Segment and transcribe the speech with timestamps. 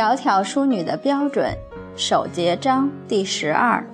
[0.00, 1.54] 窈窕淑女的标准，
[1.94, 3.84] 首节章第十二。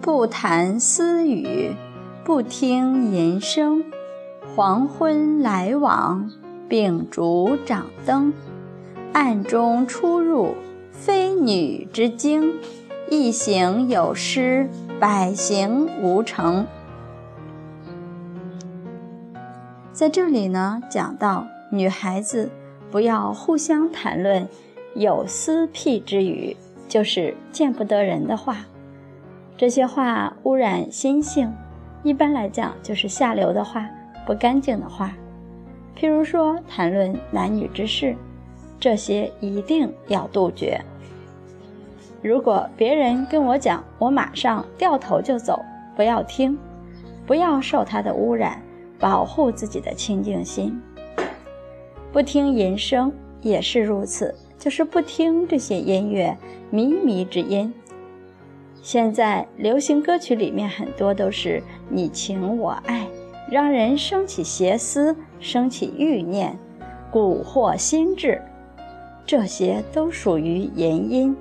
[0.00, 1.70] 不谈私语，
[2.24, 3.84] 不听淫声。
[4.56, 6.28] 黄昏来往，
[6.68, 8.32] 秉烛掌灯。
[9.12, 10.56] 暗中出入，
[10.90, 12.54] 非女之精。
[13.08, 16.66] 一行有失，百行无成。
[19.96, 22.50] 在这里呢，讲到女孩子
[22.90, 24.46] 不要互相谈论
[24.94, 26.54] 有私僻之语，
[26.86, 28.58] 就是见不得人的话。
[29.56, 31.50] 这些话污染心性，
[32.02, 33.88] 一般来讲就是下流的话、
[34.26, 35.14] 不干净的话。
[35.98, 38.14] 譬如说谈论男女之事，
[38.78, 40.78] 这些一定要杜绝。
[42.20, 45.64] 如果别人跟我讲，我马上掉头就走，
[45.96, 46.58] 不要听，
[47.26, 48.60] 不要受他的污染。
[48.98, 50.80] 保护自己的清净心，
[52.12, 56.36] 不听淫声也是如此，就是不听这些音乐
[56.72, 57.72] 靡靡之音。
[58.82, 63.06] 现在流行歌曲里面很多都是你情我爱，
[63.50, 66.56] 让人生起邪思，生起欲念，
[67.12, 68.40] 蛊惑心智，
[69.26, 71.36] 这些都属于淫音。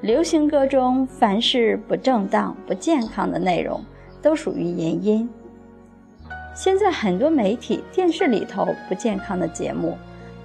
[0.00, 3.84] 流行歌中凡是不正当、不健康的内容，
[4.20, 5.28] 都属于淫音。
[6.54, 9.96] 现在很多媒体、电视里头不健康的节目，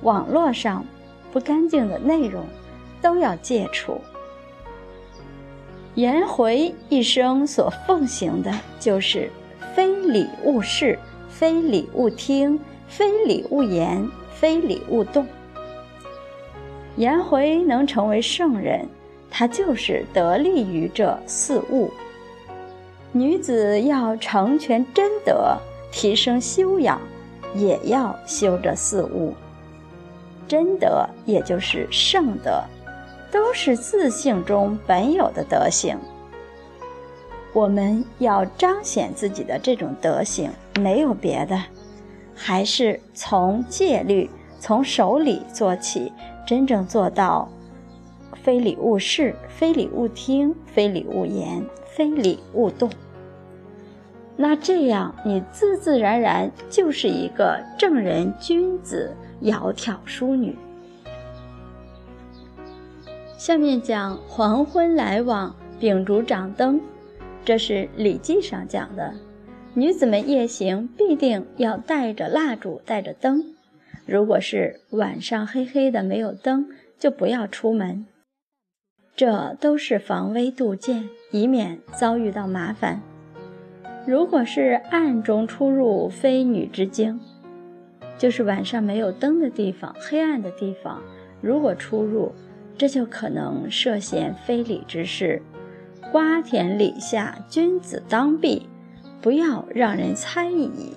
[0.02, 0.86] 网络上
[1.32, 2.46] 不干净的内容，
[3.02, 4.00] 都要戒除。
[5.96, 9.30] 颜回一生所奉行的就是
[9.76, 10.98] “非礼勿视，
[11.30, 15.26] 非礼勿听，非礼勿言，非礼勿动”。
[16.96, 18.88] 颜回能成为圣人，
[19.30, 21.92] 他就是得力于这四物。
[23.12, 25.58] 女子要成全真德。
[25.92, 27.00] 提升修养，
[27.56, 29.34] 也要修这四物。
[30.48, 32.64] 真德也就是圣德，
[33.32, 35.98] 都是自性中本有的德行。
[37.54, 41.60] 我们要彰显自己的这种德行，没有别的，
[42.36, 46.14] 还是从戒律、从守礼做起，
[46.46, 47.50] 真正做到
[48.44, 51.66] 非礼勿视、非礼勿听、非礼勿言、
[51.96, 52.90] 非礼勿动。
[54.40, 59.12] 那这样，你自自然然就是一个正人君子、
[59.42, 60.56] 窈窕淑女。
[63.36, 66.80] 下面讲黄昏来往，秉烛掌灯，
[67.44, 69.14] 这是《礼记》上讲的，
[69.74, 73.44] 女子们夜行必定要带着蜡烛、带着灯。
[74.06, 76.68] 如果是晚上黑黑的没有灯，
[77.00, 78.06] 就不要出门。
[79.16, 83.02] 这都是防微杜渐，以免遭遇到麻烦。
[84.08, 87.20] 如果是暗中出入，非女之经，
[88.18, 91.02] 就是晚上没有灯的地方、黑暗的地方，
[91.42, 92.32] 如果出入，
[92.78, 95.42] 这就可能涉嫌非礼之事。
[96.10, 98.70] 瓜田李下，君子当避，
[99.22, 100.94] 不要让人猜疑。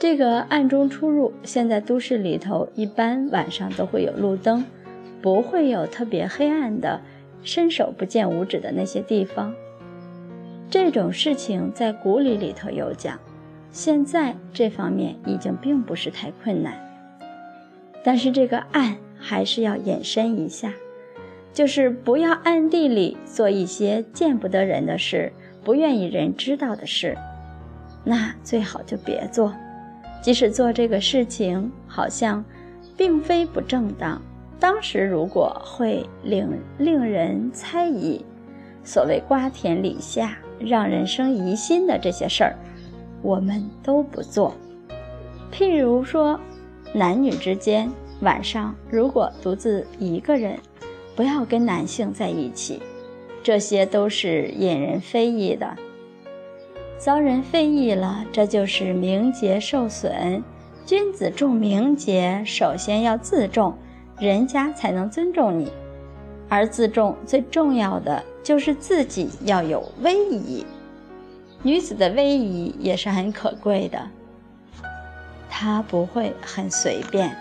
[0.00, 4.64] 这个暗中出入，现在都市里头一般晚上都会有路灯，
[5.22, 7.00] 不会有特别黑暗的、
[7.44, 9.54] 伸手不见五指的那些地方。
[10.70, 13.18] 这种事情在古礼里头有讲，
[13.70, 16.74] 现在这方面已经并不是太困难。
[18.04, 20.72] 但是这个暗还是要延伸一下，
[21.54, 25.32] 就是不要暗地里做一些见不得人的事、
[25.64, 27.16] 不愿意人知道的事，
[28.04, 29.54] 那最好就别做。
[30.20, 32.44] 即使做这个事情，好像
[32.94, 34.20] 并非不正当，
[34.60, 36.46] 当时如果会令
[36.76, 38.22] 令人猜疑，
[38.84, 40.36] 所谓瓜田李下。
[40.60, 42.56] 让人生疑心的这些事儿，
[43.22, 44.54] 我们都不做。
[45.52, 46.38] 譬如说，
[46.92, 50.58] 男女之间晚上如果独自一个人，
[51.16, 52.80] 不要跟男性在一起，
[53.42, 55.76] 这些都是引人非议的。
[56.98, 60.42] 遭人非议了，这就是名节受损。
[60.84, 63.76] 君子重名节，首先要自重，
[64.18, 65.70] 人家才能尊重你。
[66.48, 70.64] 而自重最重要的就是自己要有威仪，
[71.62, 74.08] 女子的威仪也是很可贵的。
[75.50, 77.36] 她不会很随便，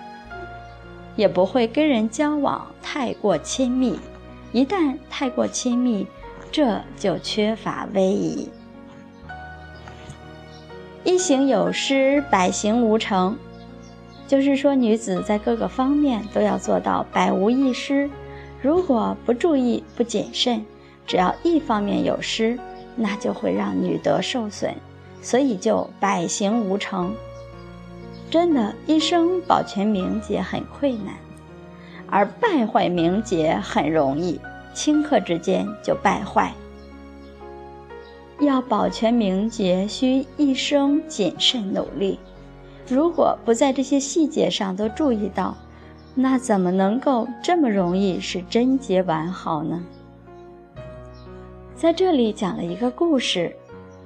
[1.15, 3.97] 也不会跟人交往太过亲密。
[4.51, 6.05] 一旦太过亲密，
[6.51, 8.49] 这就缺乏威仪。
[11.05, 13.37] 一行有失，百行无成，
[14.27, 18.09] 就是说女子在各个方面都要做到百无一失。
[18.61, 20.65] 如果不注意、不谨慎，
[21.07, 22.59] 只要一方面有失，
[22.95, 24.75] 那就会让女德受损，
[25.21, 27.15] 所以就百行无成。
[28.29, 31.15] 真的，一生保全名节很困难，
[32.09, 34.39] 而败坏名节很容易，
[34.75, 36.53] 顷刻之间就败坏。
[38.39, 42.19] 要保全名节，需一生谨慎努力。
[42.87, 45.55] 如果不在这些细节上都注意到，
[46.13, 49.81] 那怎么能够这么容易使贞洁完好呢？
[51.77, 53.55] 在这里讲了一个故事，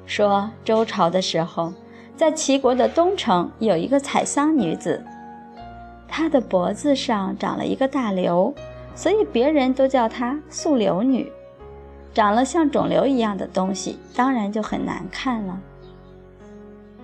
[0.06, 1.74] 说周朝的时候。
[2.14, 5.04] 在齐国的东城有一个采桑女子，
[6.08, 8.54] 她的脖子上长了一个大瘤，
[8.94, 11.32] 所以别人都叫她素瘤女。
[12.14, 15.60] 长了像肿瘤一样的东西，当然就很难看了。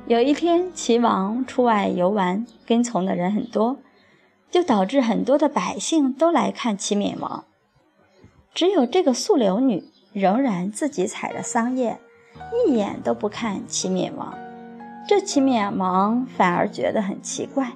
[0.05, 3.77] 有一天，齐王出外游玩，跟从的人很多，
[4.51, 7.45] 就导致很多的百姓都来看齐闵王。
[8.53, 9.83] 只有这个素瘤女
[10.17, 11.99] 仍然自己采着桑叶，
[12.65, 14.33] 一眼都不看齐闵王。
[15.07, 17.73] 这齐闵王反而觉得很奇怪，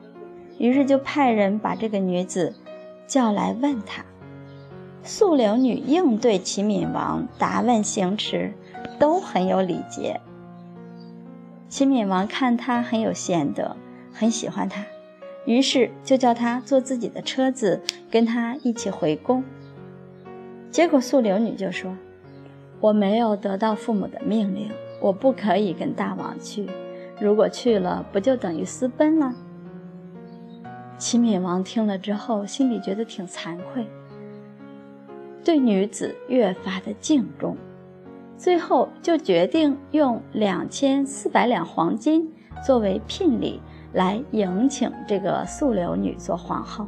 [0.57, 2.55] 于是就派人把这个女子
[3.05, 4.03] 叫来问她。
[5.03, 8.51] 素瘤女应对齐闵王答问行迟，
[8.97, 10.19] 都很有礼节。
[11.69, 13.77] 齐闵王看她很有贤德，
[14.11, 14.83] 很喜欢她，
[15.45, 19.43] 于是就叫她坐自己的车子，跟他一起回宫。
[20.71, 21.95] 结果素瘤女就说
[22.81, 24.69] ：“我没有得到父母的命令，
[25.00, 26.68] 我不可以跟大王去。”
[27.22, 29.31] 如果去了，不就等于私奔了？
[30.98, 33.86] 齐闵王听了之后，心里觉得挺惭愧，
[35.44, 37.56] 对女子越发的敬重，
[38.38, 42.27] 最后就决定用两千四百两黄金
[42.66, 43.62] 作为聘礼
[43.94, 46.88] 来迎请这个素瘤女做皇后。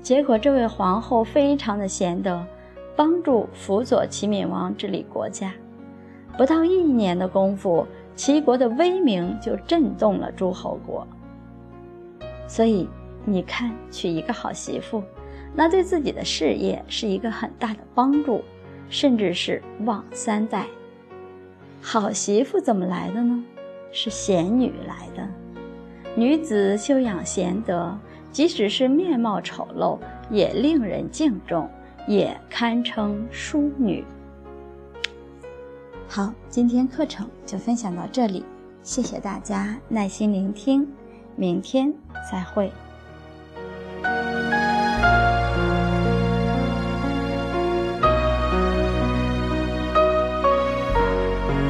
[0.00, 2.42] 结果，这位皇后非常的贤德，
[2.96, 5.52] 帮助辅佐齐闵王治理国家，
[6.36, 7.86] 不到一年的功夫。
[8.14, 11.06] 齐国的威名就震动了诸侯国，
[12.46, 12.86] 所以
[13.24, 15.02] 你看，娶一个好媳妇，
[15.54, 18.44] 那对自己的事业是一个很大的帮助，
[18.90, 20.66] 甚至是旺三代。
[21.80, 23.42] 好媳妇怎么来的呢？
[23.92, 25.26] 是贤女来的。
[26.14, 27.96] 女子修养贤德，
[28.30, 29.98] 即使是面貌丑陋，
[30.30, 31.66] 也令人敬重，
[32.06, 34.04] 也堪称淑女。
[36.08, 38.44] 好，今天课程就分享到这里，
[38.82, 40.86] 谢谢大家耐心聆听，
[41.36, 41.92] 明天
[42.30, 42.70] 再会。